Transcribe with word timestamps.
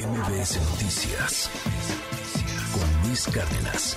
MBS 0.00 0.58
Noticias 0.70 1.50
con 2.72 3.06
Luis 3.06 3.26
Cárdenas. 3.26 3.96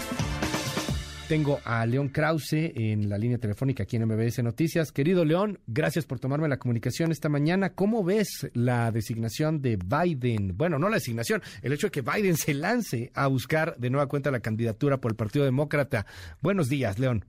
Tengo 1.29 1.61
a 1.63 1.85
León 1.85 2.09
Krause 2.09 2.73
en 2.75 3.07
la 3.07 3.17
línea 3.17 3.37
telefónica 3.37 3.83
aquí 3.83 3.95
en 3.95 4.05
MBS 4.05 4.43
Noticias. 4.43 4.91
Querido 4.91 5.23
León, 5.23 5.59
gracias 5.65 6.05
por 6.05 6.19
tomarme 6.19 6.49
la 6.49 6.57
comunicación 6.57 7.13
esta 7.13 7.29
mañana. 7.29 7.69
¿Cómo 7.69 8.03
ves 8.03 8.49
la 8.53 8.91
designación 8.91 9.61
de 9.61 9.77
Biden? 9.77 10.57
Bueno, 10.57 10.77
no 10.77 10.89
la 10.89 10.97
designación, 10.97 11.41
el 11.61 11.71
hecho 11.71 11.87
de 11.87 11.91
que 11.91 12.01
Biden 12.01 12.35
se 12.35 12.53
lance 12.53 13.09
a 13.13 13.27
buscar 13.27 13.77
de 13.77 13.89
nueva 13.89 14.07
cuenta 14.07 14.29
la 14.29 14.41
candidatura 14.41 14.97
por 14.97 15.11
el 15.11 15.15
Partido 15.15 15.45
Demócrata. 15.45 16.05
Buenos 16.41 16.67
días, 16.67 16.99
León. 16.99 17.23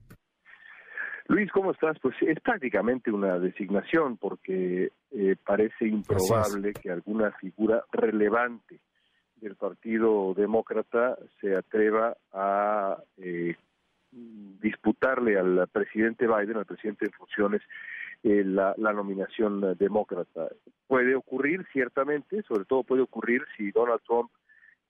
Luis, 1.26 1.50
¿cómo 1.52 1.70
estás? 1.70 1.98
Pues 2.00 2.14
es 2.20 2.38
prácticamente 2.40 3.10
una 3.10 3.38
designación 3.38 4.18
porque 4.18 4.92
eh, 5.10 5.36
parece 5.44 5.86
improbable 5.86 6.74
que 6.74 6.90
alguna 6.90 7.30
figura 7.32 7.82
relevante 7.92 8.80
del 9.36 9.56
Partido 9.56 10.34
Demócrata 10.34 11.16
se 11.40 11.56
atreva 11.56 12.14
a 12.32 12.98
eh, 13.16 13.56
disputarle 14.10 15.38
al 15.38 15.66
presidente 15.68 16.26
Biden, 16.26 16.58
al 16.58 16.66
presidente 16.66 17.06
en 17.06 17.12
funciones, 17.12 17.62
eh, 18.22 18.42
la, 18.44 18.74
la, 18.76 18.92
nominación 18.92 19.76
demócrata. 19.78 20.48
Puede 20.86 21.14
ocurrir, 21.14 21.66
ciertamente, 21.72 22.42
sobre 22.42 22.64
todo 22.66 22.84
puede 22.84 23.02
ocurrir 23.02 23.42
si 23.56 23.70
Donald 23.70 24.00
Trump 24.06 24.30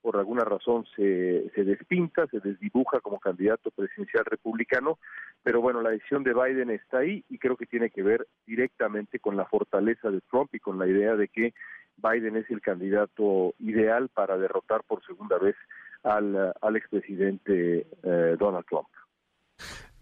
por 0.05 0.19
alguna 0.19 0.45
razón 0.45 0.85
se, 0.95 1.51
se 1.55 1.65
despinta, 1.65 2.27
se 2.27 2.39
desdibuja 2.39 3.01
como 3.01 3.19
candidato 3.19 3.71
presidencial 3.71 4.27
republicano, 4.27 4.99
pero 5.43 5.63
bueno, 5.63 5.80
la 5.80 5.93
decisión 5.93 6.23
de 6.25 6.35
Biden 6.35 6.69
está 6.69 6.99
ahí 6.99 7.25
y 7.30 7.39
creo 7.39 7.57
que 7.57 7.65
tiene 7.65 7.89
que 7.89 8.03
ver 8.03 8.27
directamente 8.47 9.19
con 9.19 9.35
la 9.35 9.47
fortaleza 9.47 10.11
de 10.11 10.21
Trump 10.30 10.55
y 10.55 10.61
con 10.61 10.79
la 10.79 10.87
idea 10.87 11.17
de 11.17 11.29
que 11.29 11.55
Biden 11.97 12.37
es 12.37 12.51
el 12.51 12.61
candidato 12.61 13.55
ideal 13.61 14.11
para 14.11 14.37
derrotar 14.37 14.83
por 14.87 15.03
segunda 15.07 15.39
vez 15.39 15.57
al, 16.03 16.52
al 16.61 16.77
expresidente 16.77 17.87
eh, 18.02 18.37
Donald 18.39 18.66
Trump. 18.66 18.89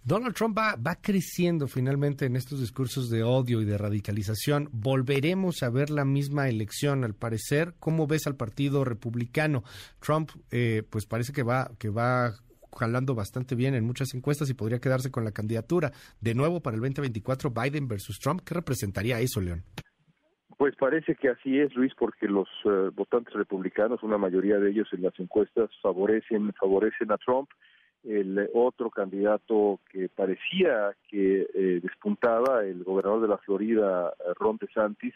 Donald 0.05 0.35
Trump 0.35 0.59
va, 0.59 0.75
va, 0.75 0.97
creciendo 1.01 1.69
finalmente 1.69 2.27
en 2.27 2.35
estos 2.35 2.59
discursos 2.59 3.09
de 3.09 3.23
odio 3.23 3.61
y 3.61 3.65
de 3.65 3.79
radicalización. 3.79 4.69
¿Volveremos 4.73 5.63
a 5.63 5.71
ver 5.71 5.91
la 5.91 6.05
misma 6.05 6.49
elección, 6.49 7.05
al 7.05 7.15
parecer? 7.15 7.75
¿Cómo 7.79 8.09
ves 8.09 8.27
al 8.27 8.35
Partido 8.35 8.85
Republicano? 8.85 9.63
Trump, 10.01 10.31
eh, 10.51 10.83
pues 10.91 11.07
parece 11.07 11.33
que 11.33 11.45
va, 11.45 11.71
que 11.79 11.89
va 11.89 12.33
jalando 12.77 13.15
bastante 13.15 13.55
bien 13.55 13.77
en 13.77 13.85
muchas 13.85 14.13
encuestas 14.13 14.51
y 14.51 14.55
podría 14.55 14.81
quedarse 14.81 15.13
con 15.13 15.25
la 15.25 15.31
candidatura. 15.31 15.93
De 16.21 16.35
nuevo, 16.35 16.61
para 16.61 16.75
el 16.75 16.81
2024, 16.81 17.51
Biden 17.51 17.87
versus 17.87 18.19
Trump, 18.19 18.41
¿qué 18.45 18.55
representaría 18.55 19.21
eso, 19.21 19.41
León? 19.41 19.63
Pues 20.59 20.75
parece 20.75 21.15
que 21.15 21.29
así 21.29 21.61
es, 21.61 21.73
Luis, 21.77 21.93
porque 21.97 22.27
los 22.27 22.49
uh, 22.65 22.91
votantes 22.93 23.35
republicanos, 23.35 24.03
una 24.03 24.19
mayoría 24.19 24.59
de 24.59 24.71
ellos 24.71 24.89
en 24.93 25.03
las 25.03 25.19
encuestas, 25.21 25.71
favorecen, 25.81 26.53
favorecen 26.55 27.13
a 27.13 27.19
Trump 27.19 27.49
el 28.05 28.49
otro 28.55 28.91
candidato 28.91 29.81
que 29.91 30.09
parecía 30.09 30.93
que 31.09 31.47
eh, 31.55 31.81
despuntaba, 31.83 32.65
el 32.65 32.83
gobernador 32.85 33.23
de 33.23 33.29
la 33.29 33.39
Florida, 33.39 34.13
eh, 34.19 34.33
Ron 34.39 34.59
DeSantis, 34.61 35.15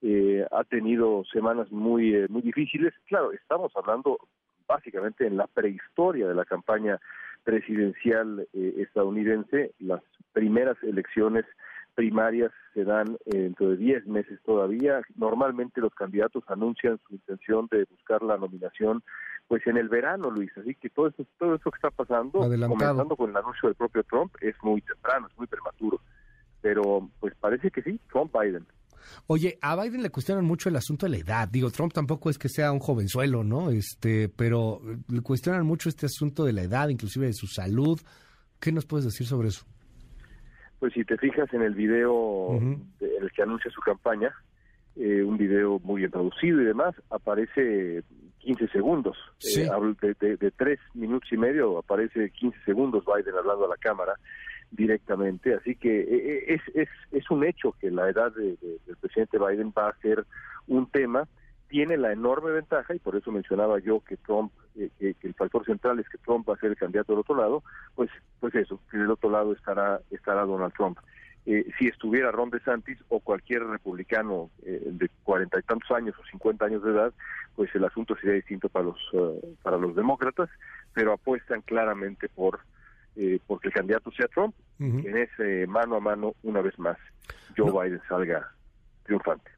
eh, 0.00 0.44
ha 0.50 0.64
tenido 0.64 1.24
semanas 1.32 1.70
muy, 1.70 2.14
eh, 2.14 2.26
muy 2.28 2.42
difíciles. 2.42 2.92
Claro, 3.06 3.32
estamos 3.32 3.72
hablando 3.76 4.18
básicamente 4.66 5.26
en 5.26 5.36
la 5.36 5.46
prehistoria 5.46 6.26
de 6.26 6.34
la 6.34 6.44
campaña 6.44 6.98
presidencial 7.44 8.46
estadounidense. 8.52 9.72
Las 9.80 10.00
primeras 10.32 10.76
elecciones 10.82 11.44
primarias 11.94 12.50
se 12.72 12.84
dan 12.84 13.18
dentro 13.26 13.70
de 13.70 13.76
10 13.76 14.06
meses 14.06 14.40
todavía. 14.44 15.02
Normalmente 15.16 15.80
los 15.80 15.92
candidatos 15.94 16.44
anuncian 16.46 16.98
su 17.06 17.14
intención 17.14 17.68
de 17.70 17.84
buscar 17.84 18.22
la 18.22 18.38
nominación 18.38 19.02
pues 19.52 19.66
en 19.66 19.76
el 19.76 19.90
verano, 19.90 20.30
Luis. 20.30 20.50
Así 20.56 20.74
que 20.76 20.88
todo 20.88 21.08
eso, 21.08 21.26
todo 21.38 21.56
eso 21.56 21.70
que 21.70 21.76
está 21.76 21.90
pasando, 21.90 22.38
comenzando 22.40 23.14
con 23.14 23.28
el 23.28 23.36
anuncio 23.36 23.68
del 23.68 23.76
propio 23.76 24.02
Trump, 24.04 24.34
es 24.40 24.54
muy 24.62 24.80
temprano, 24.80 25.26
es 25.30 25.36
muy 25.36 25.46
prematuro. 25.46 26.00
Pero 26.62 27.10
pues 27.20 27.34
parece 27.38 27.70
que 27.70 27.82
sí, 27.82 28.00
Trump 28.10 28.32
Biden. 28.32 28.66
Oye, 29.26 29.58
a 29.60 29.76
Biden 29.76 30.02
le 30.02 30.08
cuestionan 30.08 30.46
mucho 30.46 30.70
el 30.70 30.76
asunto 30.76 31.04
de 31.04 31.10
la 31.10 31.18
edad. 31.18 31.48
Digo, 31.48 31.70
Trump 31.70 31.92
tampoco 31.92 32.30
es 32.30 32.38
que 32.38 32.48
sea 32.48 32.72
un 32.72 32.78
jovenzuelo, 32.78 33.44
¿no? 33.44 33.68
Este, 33.68 34.30
pero 34.30 34.80
le 35.06 35.20
cuestionan 35.20 35.66
mucho 35.66 35.90
este 35.90 36.06
asunto 36.06 36.46
de 36.46 36.54
la 36.54 36.62
edad, 36.62 36.88
inclusive 36.88 37.26
de 37.26 37.34
su 37.34 37.46
salud. 37.46 38.00
¿Qué 38.58 38.72
nos 38.72 38.86
puedes 38.86 39.04
decir 39.04 39.26
sobre 39.26 39.48
eso? 39.48 39.66
Pues 40.78 40.94
si 40.94 41.04
te 41.04 41.18
fijas 41.18 41.52
en 41.52 41.60
el 41.60 41.74
video 41.74 42.58
de, 43.00 43.16
el 43.18 43.30
que 43.32 43.42
anuncia 43.42 43.70
su 43.70 43.82
campaña, 43.82 44.32
eh, 44.96 45.22
un 45.22 45.36
video 45.36 45.78
muy 45.80 46.04
introducido 46.06 46.62
y 46.62 46.64
demás, 46.64 46.94
aparece 47.10 48.02
15 48.42 48.68
segundos. 48.68 49.16
Eh, 49.56 49.68
de, 50.20 50.36
de, 50.36 50.50
tres 50.50 50.80
minutos 50.94 51.30
y 51.32 51.36
medio 51.36 51.78
aparece 51.78 52.30
15 52.30 52.58
segundos 52.64 53.04
Biden 53.04 53.36
hablando 53.36 53.64
a 53.66 53.68
la 53.68 53.76
cámara 53.76 54.14
directamente. 54.70 55.54
Así 55.54 55.76
que 55.76 56.00
eh, 56.00 56.54
es, 56.54 56.60
es, 56.74 56.88
es 57.12 57.30
un 57.30 57.44
hecho 57.44 57.72
que 57.80 57.90
la 57.90 58.08
edad 58.08 58.32
del 58.32 58.58
presidente 59.00 59.38
Biden 59.38 59.72
va 59.76 59.88
a 59.88 59.96
ser 60.00 60.26
un 60.66 60.90
tema. 60.90 61.28
Tiene 61.68 61.96
la 61.96 62.12
enorme 62.12 62.50
ventaja, 62.50 62.94
y 62.94 62.98
por 62.98 63.16
eso 63.16 63.32
mencionaba 63.32 63.78
yo 63.78 64.00
que 64.00 64.18
Trump, 64.18 64.52
que, 64.74 64.90
que, 64.98 65.16
el 65.26 65.34
factor 65.34 65.64
central 65.64 65.98
es 66.00 66.08
que 66.08 66.18
Trump 66.18 66.46
va 66.46 66.54
a 66.54 66.58
ser 66.58 66.70
el 66.70 66.76
candidato 66.76 67.12
del 67.12 67.20
otro 67.20 67.34
lado, 67.34 67.62
pues, 67.94 68.10
pues 68.40 68.54
eso, 68.56 68.78
que 68.90 68.98
del 68.98 69.10
otro 69.10 69.30
lado 69.30 69.52
estará, 69.54 69.98
estará 70.10 70.44
Donald 70.44 70.74
Trump. 70.74 70.98
Eh, 71.44 71.66
si 71.76 71.88
estuviera 71.88 72.30
Ron 72.30 72.50
DeSantis 72.50 72.98
o 73.08 73.18
cualquier 73.18 73.64
republicano 73.64 74.50
eh, 74.64 74.80
de 74.84 75.10
cuarenta 75.24 75.58
y 75.58 75.62
tantos 75.62 75.90
años 75.90 76.14
o 76.20 76.24
cincuenta 76.30 76.66
años 76.66 76.84
de 76.84 76.92
edad, 76.92 77.12
pues 77.56 77.74
el 77.74 77.84
asunto 77.84 78.14
sería 78.16 78.34
distinto 78.34 78.68
para 78.68 78.84
los 78.84 79.12
uh, 79.12 79.56
para 79.62 79.76
los 79.76 79.96
demócratas, 79.96 80.48
pero 80.94 81.12
apuestan 81.12 81.60
claramente 81.62 82.28
por 82.28 82.60
eh, 83.16 83.40
porque 83.46 83.68
el 83.68 83.74
candidato 83.74 84.12
sea 84.12 84.28
Trump, 84.28 84.54
uh 84.78 84.84
-huh. 84.84 85.04
en 85.04 85.16
ese 85.18 85.66
mano 85.66 85.96
a 85.96 86.00
mano 86.00 86.34
una 86.44 86.60
vez 86.60 86.78
más 86.78 86.96
Joe 87.56 87.66
no. 87.72 87.80
Biden 87.80 88.00
salga 88.08 88.48
triunfante. 89.02 89.50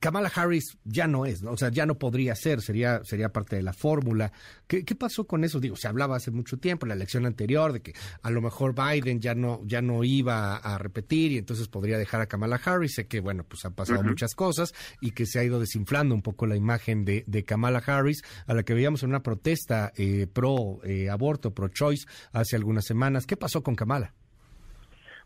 Kamala 0.00 0.30
Harris 0.34 0.78
ya 0.84 1.06
no 1.06 1.26
es, 1.26 1.42
¿no? 1.42 1.52
o 1.52 1.56
sea, 1.58 1.68
ya 1.68 1.84
no 1.84 1.96
podría 1.96 2.34
ser, 2.34 2.62
sería, 2.62 3.04
sería 3.04 3.28
parte 3.28 3.56
de 3.56 3.62
la 3.62 3.74
fórmula. 3.74 4.32
¿Qué, 4.66 4.82
¿Qué, 4.82 4.94
pasó 4.94 5.26
con 5.26 5.44
eso? 5.44 5.60
Digo, 5.60 5.76
se 5.76 5.88
hablaba 5.88 6.16
hace 6.16 6.30
mucho 6.30 6.56
tiempo, 6.56 6.86
en 6.86 6.88
la 6.88 6.94
elección 6.94 7.26
anterior, 7.26 7.74
de 7.74 7.82
que 7.82 7.92
a 8.22 8.30
lo 8.30 8.40
mejor 8.40 8.74
Biden 8.74 9.20
ya 9.20 9.34
no, 9.34 9.60
ya 9.64 9.82
no 9.82 10.02
iba 10.02 10.56
a 10.56 10.78
repetir 10.78 11.32
y 11.32 11.38
entonces 11.38 11.68
podría 11.68 11.98
dejar 11.98 12.22
a 12.22 12.26
Kamala 12.26 12.58
Harris. 12.64 12.94
Sé 12.94 13.06
que, 13.08 13.20
bueno, 13.20 13.44
pues 13.44 13.62
han 13.66 13.74
pasado 13.74 14.00
uh 14.00 14.02
-huh. 14.02 14.08
muchas 14.08 14.34
cosas 14.34 14.72
y 15.02 15.10
que 15.10 15.26
se 15.26 15.38
ha 15.38 15.44
ido 15.44 15.60
desinflando 15.60 16.14
un 16.14 16.22
poco 16.22 16.46
la 16.46 16.56
imagen 16.56 17.04
de, 17.04 17.24
de 17.26 17.44
Kamala 17.44 17.82
Harris, 17.86 18.22
a 18.46 18.54
la 18.54 18.62
que 18.62 18.72
veíamos 18.72 19.02
en 19.02 19.10
una 19.10 19.22
protesta 19.22 19.92
eh, 19.98 20.26
pro 20.32 20.80
eh, 20.82 21.10
aborto, 21.10 21.52
pro 21.52 21.68
choice, 21.68 22.06
hace 22.32 22.56
algunas 22.56 22.86
semanas. 22.86 23.26
¿Qué 23.26 23.36
pasó 23.36 23.62
con 23.62 23.76
Kamala? 23.76 24.14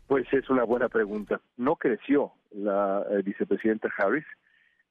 Pues 0.07 0.25
es 0.33 0.49
una 0.49 0.65
buena 0.65 0.89
pregunta. 0.89 1.39
No 1.55 1.77
creció 1.77 2.33
la 2.51 3.03
eh, 3.09 3.21
vicepresidenta 3.23 3.89
Harris 3.97 4.25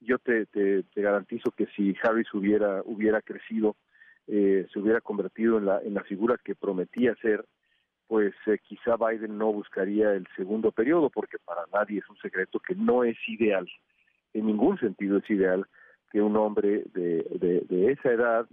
yo 0.04 0.19
te, 0.19 0.47
te, 0.47 0.82
te, 0.84 1.03
garantizo 1.03 1.50
que 1.50 1.66
si 1.76 1.94
Harris 2.03 2.32
hubiera 2.34 2.82
hubiera 2.84 3.20
crecido, 3.22 3.76
eh, 4.26 4.66
se 4.72 4.78
hubiera 4.78 5.00
convertido 5.00 5.59
en 5.59 5.66
la 5.66 5.81
en 5.82 5.94
la 5.94 6.03
figura 6.04 6.38
que 6.42 6.54
prometía 6.54 7.15
ser, 7.16 7.44
pues 8.06 8.34
eh, 8.47 8.59
quizá 8.62 8.97
Biden 8.97 9.38
no 9.38 9.53
buscaría 9.53 10.12
el 10.12 10.26
segundo 10.37 10.72
periodo, 10.72 11.10
porque 11.10 11.38
para 11.44 11.62
nadie 11.72 11.98
es 11.98 12.09
un 12.09 12.16
secreto 12.19 12.60
que 12.60 12.75
no 12.75 13.04
es 13.04 13.16
ideal, 13.28 13.66
en 14.34 14.47
ningún 14.47 14.78
sentido 14.78 15.19
es 15.19 15.31
ideal 15.31 15.66
que 16.14 16.20
un 16.20 16.37
hombre 16.37 16.84
de, 16.94 17.26
de, 17.41 17.64
de 17.69 17.93
esa 17.93 18.12
edad, 18.12 18.47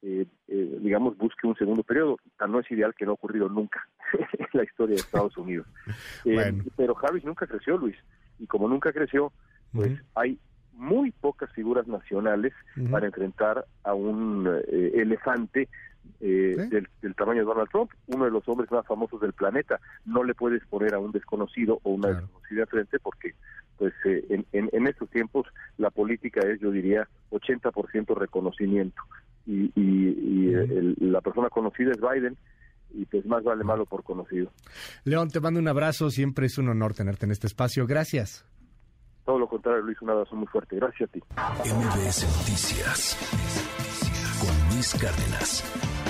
eh, 0.00 0.24
eh, 0.48 0.78
digamos, 0.80 1.16
busque 1.18 1.46
un 1.46 1.56
segundo 1.56 1.82
periodo. 1.82 2.16
Tan 2.38 2.52
no 2.52 2.60
es 2.60 2.70
ideal 2.70 2.94
que 2.94 3.04
no 3.04 3.10
ha 3.10 3.14
ocurrido 3.14 3.50
nunca 3.50 3.86
en 4.38 4.48
la 4.52 4.64
historia 4.64 4.94
de 4.94 5.02
Estados 5.02 5.36
Unidos. 5.36 5.66
bueno. 6.24 6.64
Pero 6.74 6.96
Harris 7.02 7.24
nunca 7.24 7.46
creció, 7.46 7.76
Luis, 7.76 7.96
y 8.38 8.46
como 8.46 8.66
nunca 8.66 8.92
creció, 8.94 9.30
pues 9.72 9.90
uh 9.90 9.94
-huh. 9.94 10.04
hay 10.14 10.38
muy 10.74 11.10
pocas 11.12 11.50
figuras 11.52 11.86
nacionales 11.86 12.52
uh 12.76 12.80
-huh. 12.80 12.90
para 12.90 13.06
enfrentar 13.06 13.64
a 13.84 13.94
un 13.94 14.48
eh, 14.68 14.92
elefante 14.94 15.68
eh, 16.20 16.54
¿Sí? 16.56 16.68
del, 16.68 16.88
del, 17.00 17.14
tamaño 17.14 17.40
de 17.40 17.46
Donald 17.46 17.68
Trump, 17.70 17.90
uno 18.06 18.24
de 18.24 18.30
los 18.30 18.48
hombres 18.48 18.70
más 18.70 18.86
famosos 18.86 19.20
del 19.20 19.32
planeta. 19.32 19.80
No 20.04 20.24
le 20.24 20.34
puedes 20.34 20.64
poner 20.66 20.94
a 20.94 20.98
un 20.98 21.12
desconocido 21.12 21.80
o 21.82 21.90
una 21.90 22.08
claro. 22.08 22.20
desconocida 22.26 22.66
frente 22.66 22.98
porque 22.98 23.34
pues 23.78 23.92
eh, 24.04 24.24
en, 24.28 24.46
en, 24.52 24.68
en, 24.72 24.86
estos 24.86 25.10
tiempos 25.10 25.46
la 25.78 25.90
política 25.90 26.40
es, 26.40 26.60
yo 26.60 26.70
diría, 26.70 27.08
80% 27.30 28.16
reconocimiento 28.16 29.02
y, 29.46 29.72
y, 29.74 29.74
y 29.74 30.56
uh 30.56 30.60
-huh. 30.60 30.96
el, 31.00 31.12
la 31.12 31.20
persona 31.20 31.48
conocida 31.48 31.90
es 31.90 32.00
Biden 32.00 32.36
y 32.94 33.04
pues 33.06 33.24
más 33.26 33.42
vale 33.42 33.64
malo 33.64 33.86
por 33.86 34.02
conocido. 34.04 34.52
León, 35.04 35.28
te 35.30 35.40
mando 35.40 35.58
un 35.60 35.68
abrazo, 35.68 36.10
siempre 36.10 36.46
es 36.46 36.58
un 36.58 36.68
honor 36.68 36.94
tenerte 36.94 37.26
en 37.26 37.32
este 37.32 37.46
espacio. 37.46 37.86
Gracias. 37.86 38.44
Todo 39.24 39.38
lo 39.38 39.48
contrario, 39.48 39.82
Luis, 39.82 40.00
un 40.02 40.10
abrazo 40.10 40.34
muy 40.34 40.46
fuerte. 40.46 40.76
Gracias 40.76 41.08
a 41.08 41.12
ti. 41.12 41.20
MBS 41.64 42.26
Noticias 42.38 43.16
con 44.40 44.74
Luis 44.74 44.92
Cárdenas. 45.00 46.01